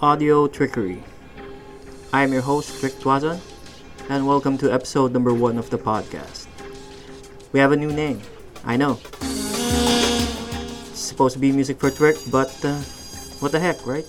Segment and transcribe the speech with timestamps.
[0.00, 1.02] Audio Trickery.
[2.12, 3.40] I am your host, Trick Tuazan,
[4.08, 6.46] and welcome to episode number one of the podcast.
[7.50, 8.22] We have a new name,
[8.64, 9.00] I know.
[10.92, 12.78] It's supposed to be music for Trick, but uh,
[13.42, 14.06] what the heck, right?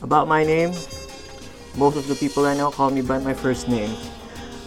[0.00, 0.72] About my name,
[1.76, 3.94] most of the people I know call me by my first name,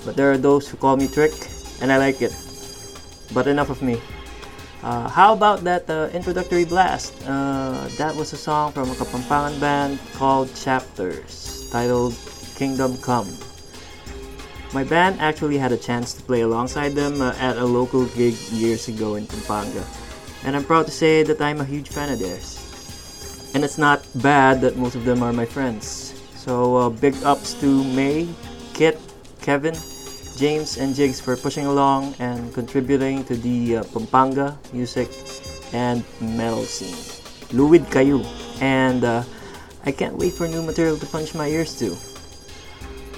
[0.06, 1.33] but there are those who call me Trick,
[1.81, 2.36] and I like it.
[3.33, 4.00] But enough of me.
[4.81, 7.11] Uh, how about that uh, introductory blast?
[7.27, 12.15] Uh, that was a song from a Kapampangan band called Chapters, titled
[12.55, 13.27] Kingdom Come.
[14.73, 18.35] My band actually had a chance to play alongside them uh, at a local gig
[18.55, 19.83] years ago in Pampanga,
[20.45, 22.55] and I'm proud to say that I'm a huge fan of theirs.
[23.53, 26.13] And it's not bad that most of them are my friends.
[26.37, 28.29] So uh, big ups to May,
[28.73, 28.95] Kit,
[29.41, 29.75] Kevin,
[30.39, 35.12] James and Jigs for pushing along and contributing to the uh, Pampanga music
[35.75, 36.95] and metal scene.
[37.51, 38.24] Luwid kayo.
[38.63, 39.27] And uh,
[39.83, 41.91] I can't wait for new material to punch my ears to.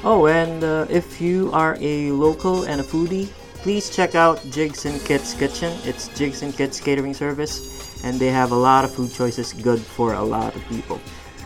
[0.04, 3.30] Oh, and uh, if you are a local and a foodie,
[3.62, 5.78] please check out Jigs and Kit's Kitchen.
[5.86, 9.78] It's Jigs and Kit's catering service, and they have a lot of food choices good
[9.80, 10.98] for a lot of people.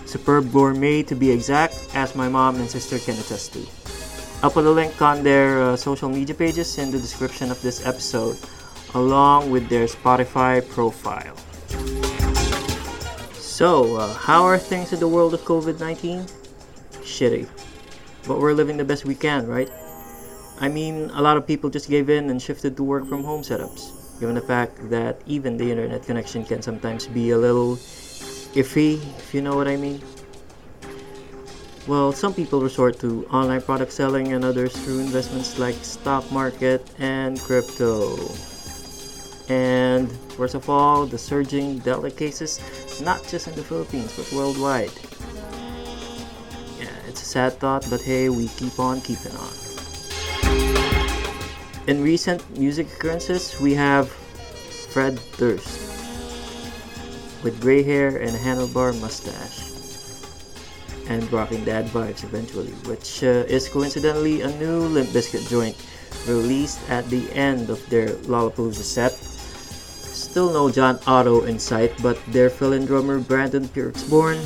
[0.07, 4.04] Superb gourmet to be exact, as my mom and sister can attest to.
[4.45, 7.83] I'll put a link on their uh, social media pages in the description of this
[7.83, 8.37] episode,
[8.93, 11.35] along with their Spotify profile.
[13.41, 16.29] So, uh, how are things in the world of COVID 19?
[17.01, 17.49] Shitty.
[18.27, 19.71] But we're living the best we can, right?
[20.61, 23.41] I mean, a lot of people just gave in and shifted to work from home
[23.41, 27.77] setups, given the fact that even the internet connection can sometimes be a little
[28.53, 30.03] iffy, if you know what I mean.
[31.87, 36.81] Well, some people resort to online product selling and others through investments like stock market
[36.97, 38.17] and crypto.
[39.49, 42.59] And worst of all, the surging Delta cases,
[43.03, 44.89] not just in the Philippines but worldwide.
[46.79, 49.53] Yeah, it's a sad thought, but hey, we keep on keeping on.
[51.85, 54.09] In recent music occurrences, we have
[54.89, 55.81] Fred Durst
[57.43, 59.64] with gray hair and a handlebar mustache
[61.07, 65.75] and rocking dad vibes eventually, which uh, is coincidentally a new Limp Bizkit joint
[66.27, 69.11] released at the end of their Lollapalooza set.
[69.11, 74.37] Still no John Otto in sight, but their fill-in drummer Brandon Pertzborn,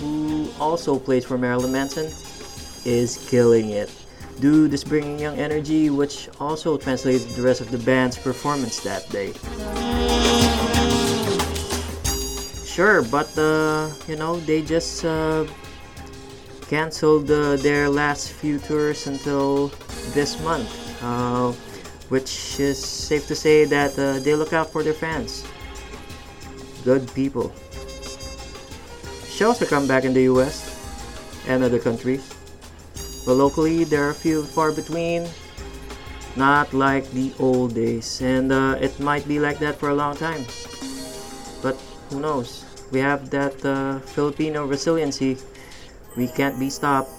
[0.00, 2.10] who also plays for Marilyn Manson,
[2.84, 3.90] is killing it.
[4.40, 9.08] Dude is bringing young energy, which also translated the rest of the band's performance that
[9.10, 9.32] day.
[12.64, 15.44] Sure, but uh, you know they just uh,
[16.68, 19.68] canceled uh, their last few tours until
[20.12, 20.68] this month,
[21.02, 21.50] uh,
[22.12, 25.44] which is safe to say that uh, they look out for their fans.
[26.84, 27.52] Good people.
[29.26, 30.68] Shows are come back in the US
[31.48, 32.28] and other countries,
[33.24, 35.26] but locally there are few far between.
[36.36, 40.14] Not like the old days, and uh, it might be like that for a long
[40.14, 40.44] time.
[41.62, 41.74] But
[42.10, 42.64] who knows?
[42.92, 45.36] We have that uh, Filipino resiliency
[46.18, 47.10] we can't be stopped.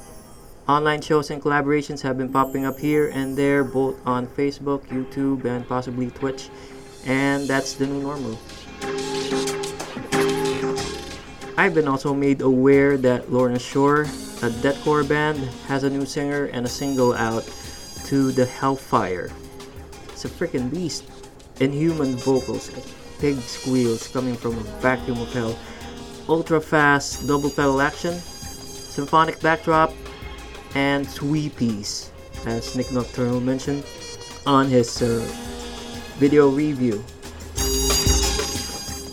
[0.68, 5.46] Online shows and collaborations have been popping up here and there, both on Facebook, YouTube,
[5.46, 6.50] and possibly Twitch,
[7.08, 8.38] and that's the new normal.
[11.58, 16.46] I've been also made aware that Lorna Shore, a deathcore band, has a new singer
[16.54, 17.44] and a single out
[18.06, 19.32] to the Hellfire.
[20.10, 21.06] It's a freaking beast.
[21.60, 22.70] Inhuman vocals,
[23.20, 25.58] pig squeals coming from a vacuum of hell,
[26.30, 28.22] ultra fast double pedal action,
[29.00, 29.94] symphonic backdrop,
[30.76, 32.12] and sweepies,
[32.46, 33.86] as Nick Nocturnal mentioned
[34.46, 35.24] on his uh,
[36.20, 37.00] video review.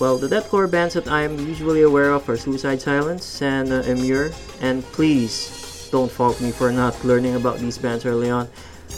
[0.03, 3.87] Well, the deathcore bands that I am usually aware of are Suicide Silence and uh,
[3.87, 8.51] Emmure, and please don't fault me for not learning about these bands early on.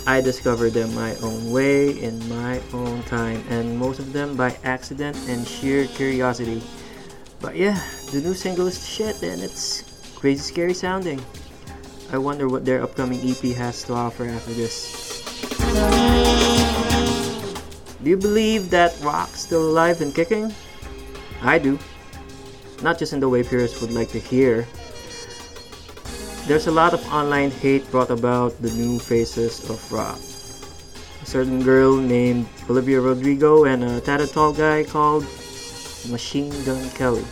[0.07, 4.57] I discovered them my own way in my own time, and most of them by
[4.65, 6.63] accident and sheer curiosity.
[7.41, 7.79] But yeah,
[8.11, 9.88] the new single is shit, and it's
[10.19, 11.23] Crazy scary sounding.
[12.11, 15.23] I wonder what their upcoming EP has to offer after this.
[18.03, 20.53] Do you believe that rock's still alive and kicking?
[21.41, 21.79] I do.
[22.83, 24.67] Not just in the way purists would like to hear.
[26.51, 30.19] There's a lot of online hate brought about the new faces of rock.
[31.23, 35.23] A certain girl named Olivia Rodrigo and a tatted tall guy called
[36.11, 37.25] Machine Gun Kelly.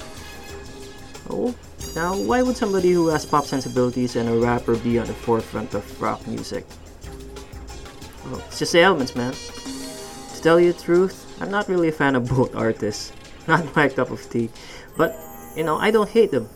[1.31, 1.55] Oh,
[1.97, 5.73] now, why would somebody who has pop sensibilities and a rapper be on the forefront
[5.73, 6.67] of rock music?
[8.27, 9.33] Well, it's just the elements, man.
[9.33, 13.15] To tell you the truth, I'm not really a fan of both artists.
[13.49, 14.51] Not my cup of tea.
[14.99, 15.17] But
[15.57, 16.51] you know, I don't hate them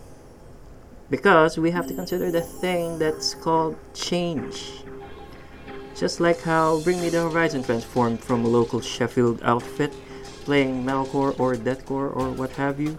[1.08, 4.84] because we have to consider the thing that's called change.
[5.96, 9.94] Just like how Bring Me the Horizon transformed from a local Sheffield outfit
[10.44, 12.98] playing metalcore or deathcore or what have you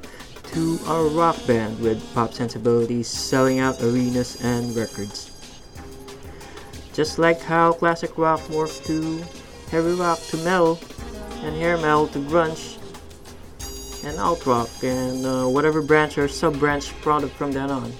[0.51, 5.31] to a rock band with pop sensibilities selling out arenas and records.
[6.93, 9.24] Just like how classic rock morphed to
[9.72, 10.79] heavy rock to metal
[11.43, 12.77] and hair metal to grunge
[14.03, 17.91] and alt rock and uh, whatever branch or sub branch product from then on.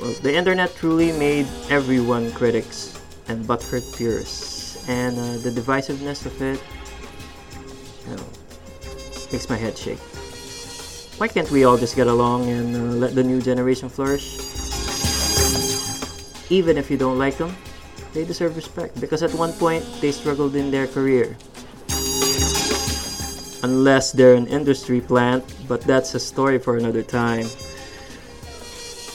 [0.00, 6.40] Well, the internet truly made everyone critics and butthurt purists, and uh, the divisiveness of
[6.40, 6.62] it
[8.08, 8.22] you know,
[9.36, 10.00] makes my head shake.
[11.20, 14.40] Why can't we all just get along and uh, let the new generation flourish?
[16.48, 17.52] Even if you don't like them,
[18.14, 21.36] they deserve respect because at one point they struggled in their career
[23.60, 27.44] unless they're an industry plant, but that's a story for another time.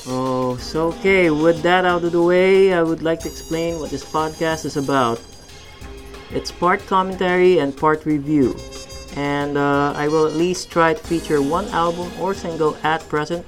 [0.05, 3.89] Oh, so okay, with that out of the way, I would like to explain what
[3.89, 5.17] this podcast is about.
[6.29, 8.53] It's part commentary and part review,
[9.15, 13.45] and uh, I will at least try to feature one album or single at present,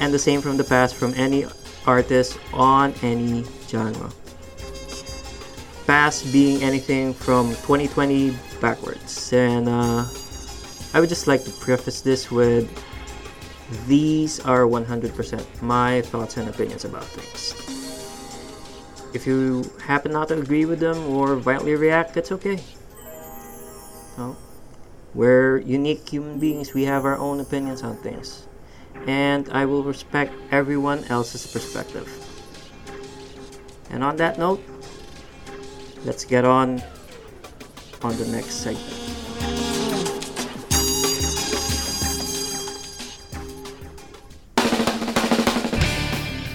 [0.00, 1.46] and the same from the past from any
[1.86, 4.10] artist on any genre.
[5.86, 9.32] Past being anything from 2020 backwards.
[9.32, 10.06] And uh,
[10.94, 12.70] I would just like to preface this with
[13.86, 17.54] these are 100% my thoughts and opinions about things.
[19.14, 22.58] If you happen not to agree with them or violently react, that's okay.
[24.16, 24.36] No?
[25.14, 28.46] We're unique human beings, we have our own opinions on things.
[29.06, 32.08] And I will respect everyone else's perspective.
[33.90, 34.64] And on that note,
[36.06, 36.82] let's get on
[38.00, 39.02] on the next segment.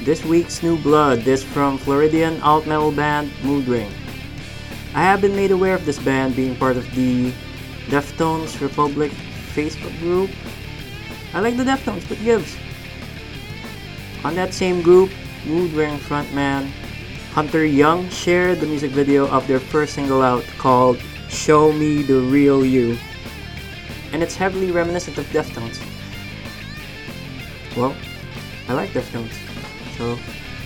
[0.03, 3.91] This week's new blood is from Floridian alt metal band Moodring.
[4.95, 7.33] I have been made aware of this band being part of the
[7.88, 9.12] Deftones Republic
[9.56, 10.29] Facebook group.
[11.34, 12.56] I like the Deftones, but gives.
[14.24, 15.10] On that same group,
[15.46, 16.70] Mood Moodring frontman
[17.32, 22.20] Hunter Young shared the music video of their first single out called Show Me the
[22.20, 22.98] Real You.
[24.12, 25.79] And it's heavily reminiscent of Deftones.
[27.77, 27.96] Well,
[28.67, 29.38] I like Deftones.
[29.98, 30.17] So,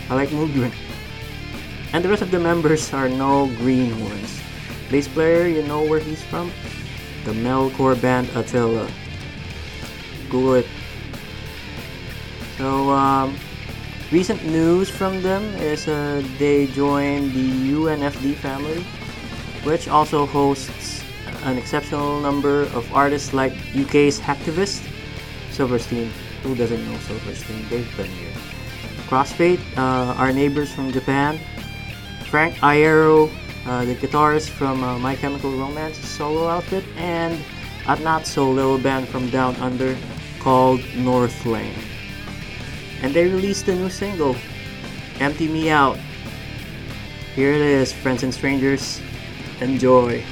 [0.10, 0.74] I like Moodring.
[1.94, 4.42] And the rest of the members are no greenhorns.
[4.90, 6.52] Bass player, you know where he's from?
[7.26, 8.90] The metalcore band Attila.
[10.30, 10.68] Google it.
[12.58, 13.38] So, um,
[14.12, 18.86] recent news from them is uh, they joined the UNFD family
[19.64, 21.04] which also hosts
[21.44, 24.82] an exceptional number of artists like UK's Hacktivist,
[25.52, 26.12] Silverstein.
[26.44, 27.66] Who doesn't know Silverstein?
[27.70, 28.34] They've been here.
[29.08, 31.40] Crossfaith, uh, our neighbors from Japan.
[32.30, 33.30] Frank Iero,
[33.66, 37.40] uh, the guitarist from uh, My Chemical Romance solo outfit, and
[37.88, 39.98] a not so little band from down under
[40.40, 41.78] called Northlane.
[43.02, 44.36] And they released a new single,
[45.20, 45.98] Empty Me Out.
[47.36, 49.00] Here it is, friends and strangers.
[49.62, 50.24] Enjoy.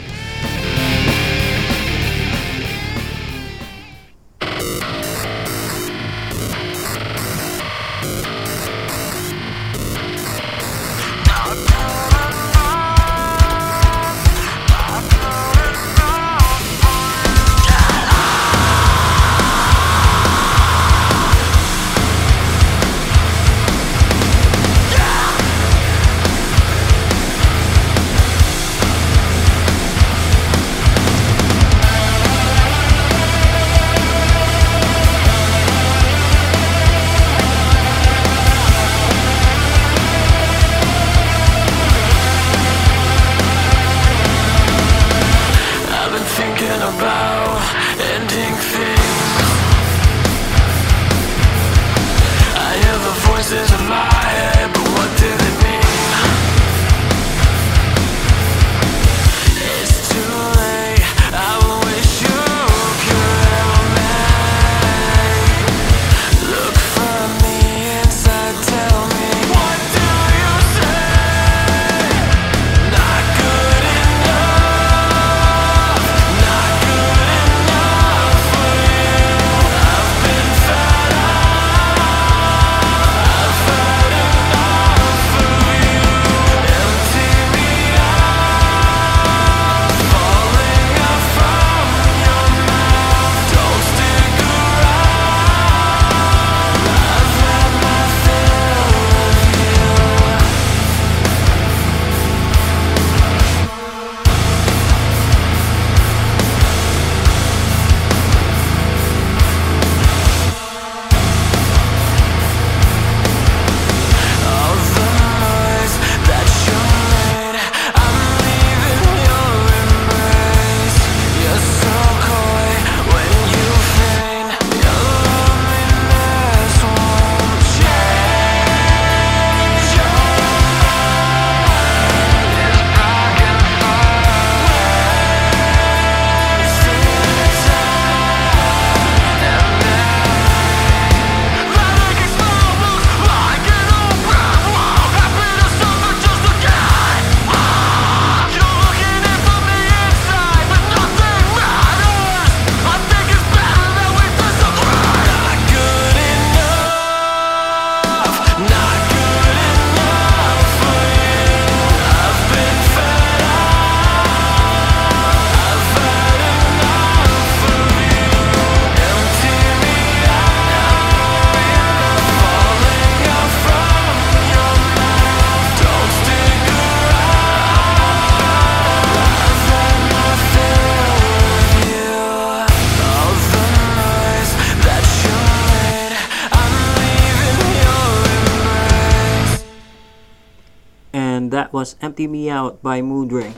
[191.60, 193.54] That was Empty Me Out by Moodring.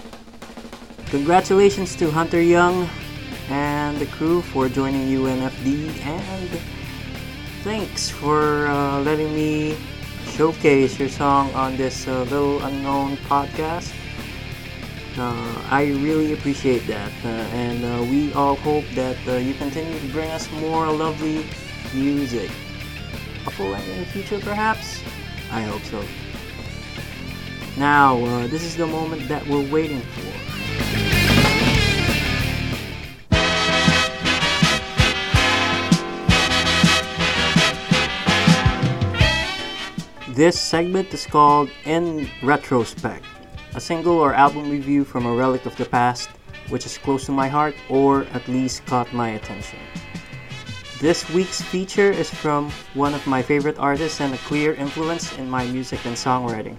[1.13, 2.89] Congratulations to Hunter Young
[3.47, 6.49] and the crew for joining UNFD, and
[7.61, 9.77] thanks for uh, letting me
[10.33, 13.93] showcase your song on this uh, little unknown podcast.
[15.15, 19.93] Uh, I really appreciate that, uh, and uh, we all hope that uh, you continue
[19.93, 21.45] to bring us more lovely
[21.93, 22.49] music.
[23.45, 25.03] A full length in the future, perhaps?
[25.51, 26.01] I hope so.
[27.77, 30.51] Now, uh, this is the moment that we're waiting for.
[40.33, 43.23] This segment is called In Retrospect,
[43.75, 46.29] a single or album review from a relic of the past
[46.69, 49.79] which is close to my heart or at least caught my attention.
[50.99, 55.49] This week's feature is from one of my favorite artists and a clear influence in
[55.49, 56.77] my music and songwriting.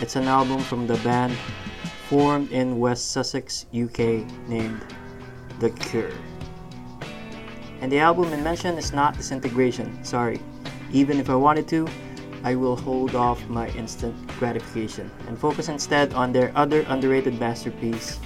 [0.00, 1.36] It's an album from the band
[2.08, 4.80] formed in West Sussex, UK, named
[5.58, 6.10] The Cure.
[7.80, 10.40] And the album in mention is not Disintegration, sorry.
[10.92, 11.86] Even if I wanted to,
[12.42, 18.18] I will hold off my instant gratification and focus instead on their other underrated masterpiece,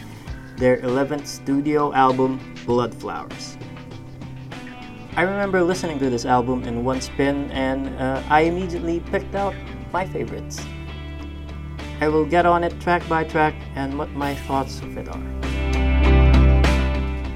[0.57, 3.61] their 11th studio album, Bloodflowers.
[5.17, 9.55] I remember listening to this album in one spin and uh, I immediately picked out
[9.93, 10.65] my favorites.
[12.01, 15.23] I will get on it track by track and what my thoughts of it are.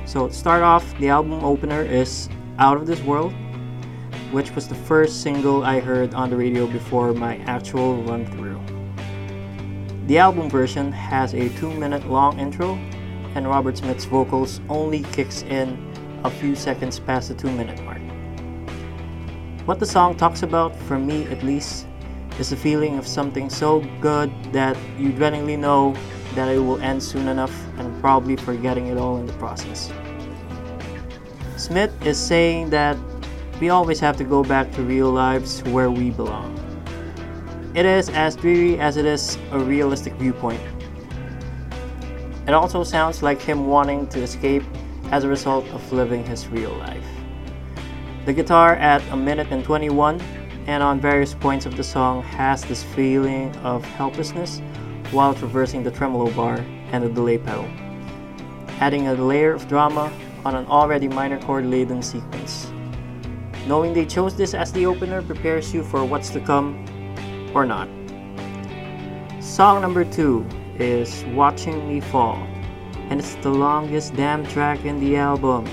[0.07, 3.35] So, to start off, the album opener is Out of This World
[4.31, 8.61] which was the first single I heard on the radio before my actual run through.
[10.07, 12.75] The album version has a 2 minute long intro,
[13.35, 15.79] and Robert Smith's vocals only kicks in
[16.25, 18.01] a few seconds past the 2 minute mark.
[19.67, 21.87] What the song talks about, for me at least,
[22.39, 25.95] is the feeling of something so good that you dreadingly know
[26.35, 29.91] that it will end soon enough and probably forgetting it all in the process.
[31.57, 32.97] Smith is saying that
[33.61, 36.55] we always have to go back to real lives where we belong.
[37.75, 40.61] It is as dreary as it is a realistic viewpoint.
[42.47, 44.63] It also sounds like him wanting to escape
[45.11, 47.05] as a result of living his real life.
[48.25, 50.21] The guitar at a minute and 21
[50.69, 54.61] and on various points of the song has this feeling of helplessness
[55.13, 56.59] while traversing the tremolo bar
[56.93, 57.65] and the delay pedal,
[58.79, 60.13] adding a layer of drama
[60.45, 62.71] on an already minor chord laden sequence.
[63.67, 66.77] Knowing they chose this as the opener prepares you for what's to come
[67.55, 67.89] or not.
[69.41, 70.47] Song number two
[70.79, 72.37] is Watching Me Fall,
[73.09, 75.65] and it's the longest damn track in the album.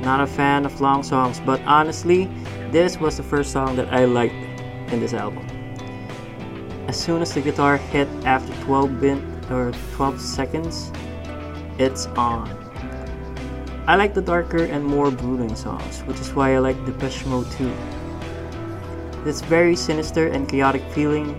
[0.00, 2.30] Not a fan of long songs, but honestly,
[2.74, 4.34] this was the first song that I liked
[4.90, 5.46] in this album.
[6.88, 10.90] As soon as the guitar hit after 12 bit or 12 seconds,
[11.78, 12.50] it's on.
[13.86, 17.48] I like the darker and more brooding songs, which is why I like Depeche Mode
[17.52, 17.72] too.
[19.22, 21.30] This very sinister and chaotic feeling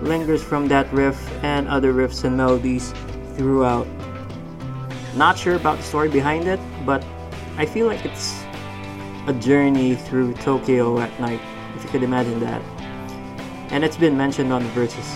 [0.00, 2.94] lingers from that riff and other riffs and melodies
[3.34, 3.88] throughout.
[5.16, 7.04] Not sure about the story behind it, but
[7.58, 8.43] I feel like it's
[9.26, 11.40] a journey through Tokyo at night,
[11.76, 12.62] if you could imagine that.
[13.70, 15.06] And it's been mentioned on the verses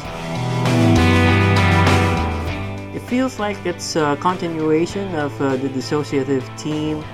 [2.94, 7.05] It feels like it's a continuation of uh, the dissociative team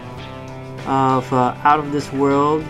[0.86, 2.62] of uh, Out of This World,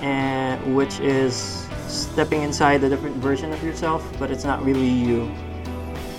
[0.00, 5.30] and which is stepping inside a different version of yourself, but it's not really you.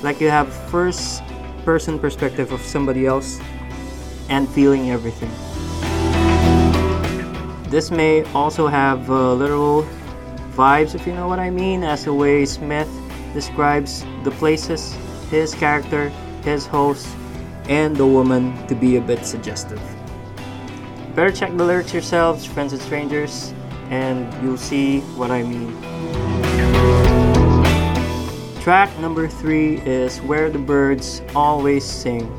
[0.01, 1.23] Like you have first
[1.65, 3.39] person perspective of somebody else
[4.29, 5.31] and feeling everything.
[7.73, 9.81] This may also have uh, literal
[10.51, 12.87] vibes, if you know what I mean, as the way Smith
[13.33, 14.95] describes the places,
[15.31, 16.09] his character,
[16.43, 17.07] his host,
[17.67, 19.81] and the woman to be a bit suggestive.
[21.15, 23.55] Better check the lyrics yourselves, friends and strangers,
[23.89, 25.73] and you'll see what I mean.
[28.61, 32.29] Track number three is Where the Birds Always Sing.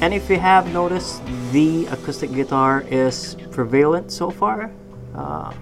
[0.00, 4.70] And if you have noticed, the acoustic guitar is prevalent so far
[5.14, 5.52] uh,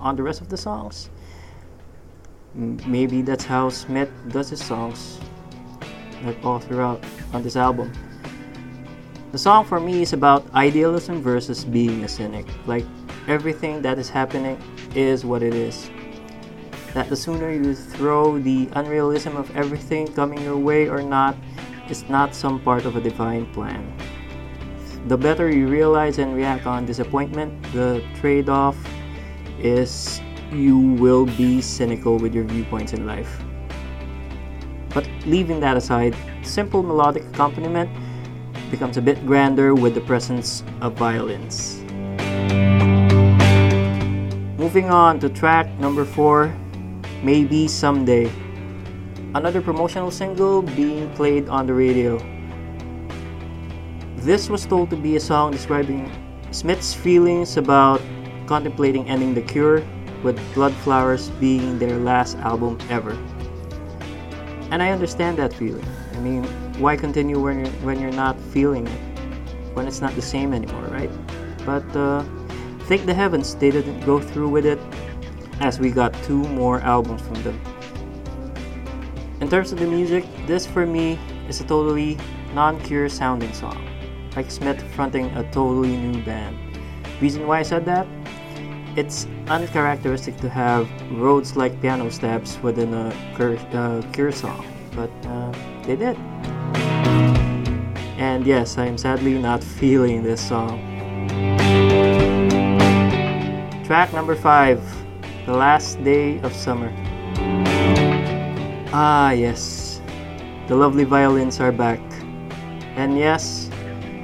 [0.00, 1.10] on the rest of the songs.
[2.54, 5.18] Maybe that's how Smith does his songs
[6.24, 7.92] like all throughout on this album.
[9.32, 12.46] The song for me is about idealism versus being a cynic.
[12.66, 12.86] Like
[13.28, 14.56] everything that is happening
[14.94, 15.90] is what it is.
[16.94, 21.36] That the sooner you throw the unrealism of everything coming your way or not
[21.90, 23.92] is not some part of a divine plan.
[25.06, 28.76] The better you realize and react on disappointment, the trade off
[29.58, 30.20] is
[30.50, 33.42] you will be cynical with your viewpoints in life.
[34.94, 37.90] But leaving that aside, simple melodic accompaniment
[38.70, 41.80] becomes a bit grander with the presence of violins.
[44.56, 46.54] Moving on to track number 4,
[47.22, 48.30] Maybe Someday.
[49.34, 52.22] Another promotional single being played on the radio.
[54.14, 56.08] This was told to be a song describing
[56.52, 58.00] Smith's feelings about
[58.46, 59.82] contemplating ending The Cure,
[60.22, 63.10] with Bloodflowers being their last album ever.
[64.70, 65.84] And I understand that feeling.
[66.12, 66.44] I mean,
[66.78, 69.00] why continue when you're, when you're not feeling it?
[69.74, 71.10] When it's not the same anymore, right?
[71.66, 72.22] But uh,
[72.86, 74.78] thank the heavens they didn't go through with it,
[75.58, 77.73] as we got two more albums from them.
[79.44, 81.18] In terms of the music, this for me
[81.50, 82.16] is a totally
[82.54, 83.76] non cure sounding song,
[84.34, 86.56] like Smith fronting a totally new band.
[87.20, 88.06] Reason why I said that?
[88.96, 94.64] It's uncharacteristic to have Rhodes like piano stabs within a cure, uh, cure song,
[94.96, 95.52] but uh,
[95.82, 96.16] they did.
[98.16, 100.80] And yes, I am sadly not feeling this song.
[103.84, 104.80] Track number 5
[105.44, 106.90] The Last Day of Summer.
[108.96, 110.00] Ah, yes,
[110.68, 111.98] the lovely violins are back.
[112.94, 113.68] And yes,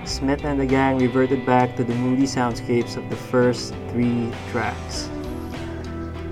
[0.04, 5.10] Smith and the gang reverted back to the moody soundscapes of the first three tracks.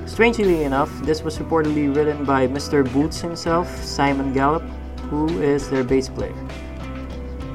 [0.06, 2.86] Strangely enough, this was reportedly written by Mr.
[2.92, 4.62] Boots himself, Simon Gallup,
[5.10, 6.38] who is their bass player.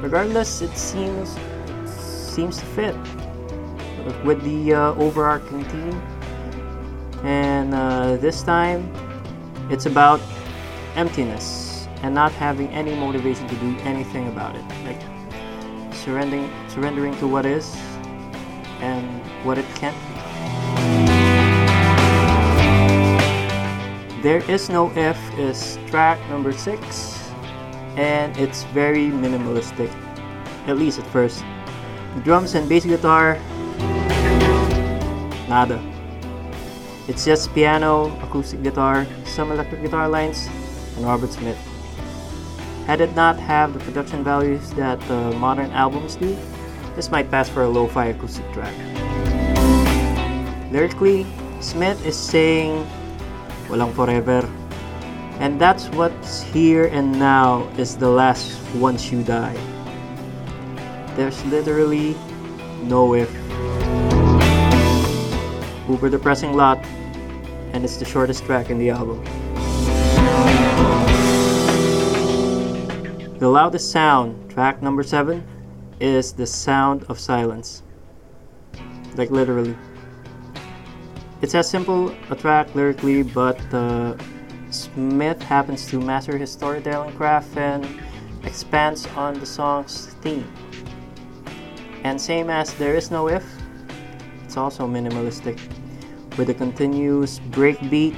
[0.02, 1.40] Regardless, it seems
[1.88, 2.96] seems to fit
[4.26, 6.02] with the uh, overarching theme.
[7.24, 8.92] And uh, this time,
[9.72, 10.20] it's about
[10.96, 14.64] emptiness and not having any motivation to do anything about it.
[14.86, 15.02] Like
[15.94, 17.76] surrendering surrendering to what is
[18.82, 19.06] and
[19.46, 20.14] what it can't be.
[24.22, 27.20] There is no if is track number six
[27.96, 29.92] and it's very minimalistic,
[30.68, 31.44] at least at first.
[32.24, 33.38] Drums and bass guitar,
[35.48, 35.82] nada.
[37.08, 40.48] It's just piano, acoustic guitar, some electric guitar lines,
[40.96, 41.58] and Robert Smith.
[42.86, 46.38] Had it not have the production values that uh, modern albums do,
[46.96, 48.74] this might pass for a lo-fi acoustic track.
[50.72, 51.26] Lyrically,
[51.62, 52.86] Smith is saying,
[53.68, 54.44] walang forever.
[55.40, 59.58] And that's what's here and now is the last once you die.
[61.16, 62.16] There's literally
[62.84, 63.32] no if.
[65.90, 66.84] Uber depressing lot,
[67.74, 69.24] and it's the shortest track in the album.
[73.40, 75.44] The loudest sound, track number 7,
[76.00, 77.82] is the sound of silence.
[79.16, 79.76] Like literally.
[81.42, 84.16] It's as simple a track lyrically, but uh,
[84.70, 87.86] Smith happens to master his storytelling craft and
[88.44, 90.48] expands on the song's theme.
[92.04, 93.44] And same as There Is No If,
[94.44, 95.60] it's also minimalistic,
[96.38, 98.16] with a continuous breakbeat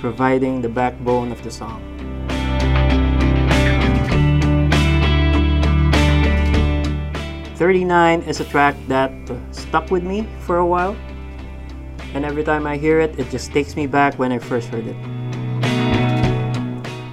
[0.00, 1.82] providing the backbone of the song.
[7.56, 9.10] Thirty-nine is a track that
[9.50, 10.94] stuck with me for a while,
[12.12, 14.86] and every time I hear it, it just takes me back when I first heard
[14.86, 14.96] it.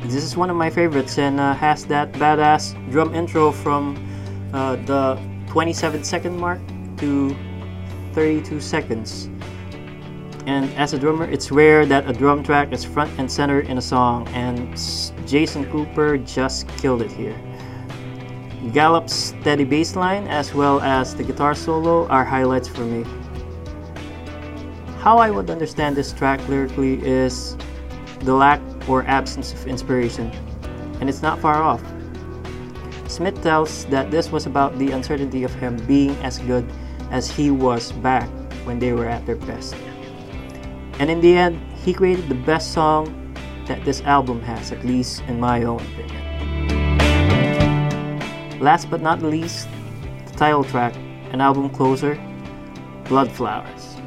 [0.04, 3.96] This is one of my favorites and uh, has that badass drum intro from
[4.54, 6.60] uh, the 27 second mark
[6.98, 7.34] to
[8.14, 9.30] 32 seconds.
[10.46, 13.78] And as a drummer, it's rare that a drum track is front and center in
[13.78, 14.78] a song, and
[15.26, 17.36] Jason Cooper just killed it here.
[18.72, 23.04] Gallup's steady bass line as well as the guitar solo are highlights for me.
[25.00, 27.58] How I would understand this track lyrically is
[28.22, 30.32] the lack or absence of inspiration,
[31.02, 31.84] and it's not far off.
[33.08, 36.66] Smith tells that this was about the uncertainty of him being as good
[37.12, 38.30] as he was back
[38.64, 39.76] when they were at their best.
[41.00, 43.36] And in the end, he created the best song
[43.68, 46.33] that this album has, at least in my own opinion.
[48.64, 49.68] Last but not least,
[50.26, 50.96] the title track,
[51.34, 52.16] an album closer,
[53.04, 54.00] Bloodflowers.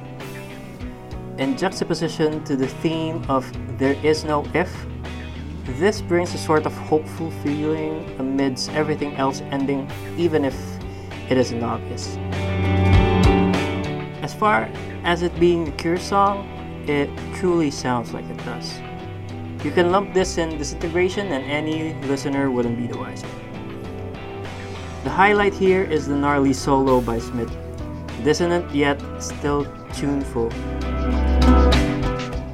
[1.36, 3.44] In juxtaposition to the theme of
[3.76, 4.72] There Is No If,
[5.76, 10.56] this brings a sort of hopeful feeling amidst everything else ending, even if
[11.28, 12.16] it isn't obvious.
[14.22, 14.70] As far
[15.04, 16.48] as it being a Cure song,
[16.88, 18.80] it truly sounds like it does.
[19.62, 23.28] You can lump this in disintegration, and any listener wouldn't be the wiser.
[25.06, 27.56] The highlight here is the gnarly solo by Smith,
[28.24, 29.64] dissonant yet still
[29.94, 30.52] tuneful.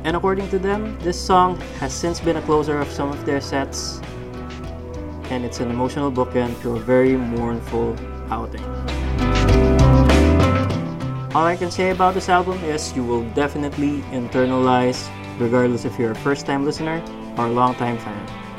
[0.05, 3.41] And according to them, this song has since been a closer of some of their
[3.41, 4.03] sets
[5.31, 7.97] and it's an emotional bookend to a very mournful
[8.29, 8.62] outing.
[11.35, 15.09] All I can say about this album is you will definitely internalize,
[15.41, 17.03] regardless if you're a first time listener
[17.38, 18.52] or a long time fan.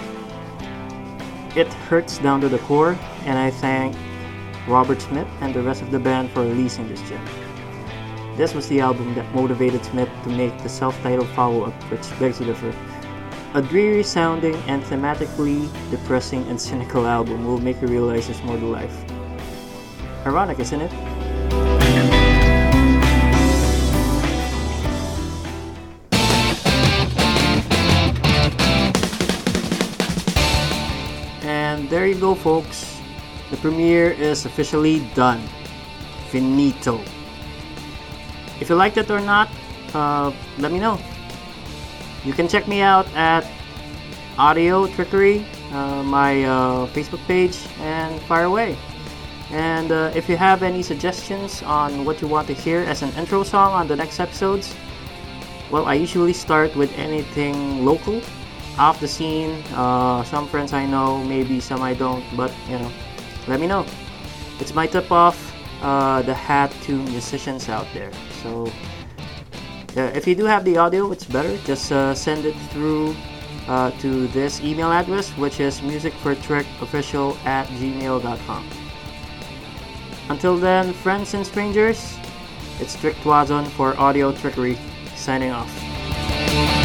[1.55, 3.95] It hurts down to the core, and I thank
[4.67, 7.23] Robert Smith and the rest of the band for releasing this gem.
[8.35, 12.01] This was the album that motivated Smith to make the self titled follow up, which
[12.19, 12.73] begs to differ.
[13.53, 18.57] A dreary sounding and thematically depressing and cynical album will make you realize there's more
[18.57, 19.05] to life.
[20.25, 20.91] Ironic, isn't it?
[32.23, 33.03] Go, folks.
[33.51, 35.43] The premiere is officially done.
[36.31, 37.03] Finito.
[38.61, 39.51] If you liked it or not,
[39.93, 40.95] uh, let me know.
[42.23, 43.43] You can check me out at
[44.37, 48.77] Audio Trickery, uh, my uh, Facebook page, and fire away.
[49.51, 53.11] And uh, if you have any suggestions on what you want to hear as an
[53.19, 54.73] intro song on the next episodes,
[55.69, 58.21] well, I usually start with anything local,
[58.77, 59.63] off the scene.
[59.73, 62.91] Uh, some friends I know, maybe some I don't, but you know,
[63.47, 63.85] let me know.
[64.59, 68.11] It's my tip off uh, the hat to musicians out there.
[68.41, 68.71] So
[69.95, 71.57] uh, if you do have the audio, it's better.
[71.65, 73.15] Just uh, send it through
[73.67, 78.69] uh, to this email address, which is musicfortrickofficial at gmail.com.
[80.29, 82.17] Until then, friends and strangers,
[82.79, 84.77] it's Trick Twazon for Audio Trickery,
[85.15, 86.82] signing off.